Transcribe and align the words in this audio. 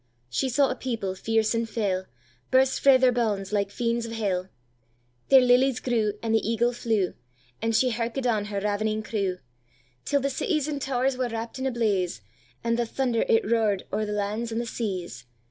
She 0.31 0.49
saw 0.49 0.71
a 0.71 0.75
people, 0.75 1.13
fierce 1.13 1.53
and 1.53 1.69
fell, 1.69 2.05
Burst 2.49 2.79
frae 2.79 2.97
their 2.97 3.11
bounds 3.11 3.53
like 3.53 3.69
fiends 3.69 4.07
of 4.07 4.13
hell; 4.13 4.49
There 5.29 5.41
lilies 5.41 5.79
grew, 5.79 6.13
and 6.23 6.33
the 6.33 6.39
eagle 6.39 6.73
flew; 6.73 7.13
And 7.61 7.75
she 7.75 7.91
herkéd 7.91 8.25
on 8.25 8.45
her 8.45 8.59
ravening 8.59 9.03
crew, 9.03 9.37
Till 10.05 10.21
the 10.21 10.31
cities 10.31 10.67
and 10.67 10.81
towers 10.81 11.17
were 11.17 11.29
wrapp'd 11.29 11.59
in 11.59 11.67
a 11.67 11.71
blaze, 11.71 12.21
And 12.63 12.79
the 12.79 12.85
thunder 12.87 13.25
it 13.29 13.45
roar'd 13.47 13.83
o'er 13.93 14.07
the 14.07 14.11
lands 14.13 14.51
and 14.51 14.59
the 14.59 14.65
seas. 14.65 15.25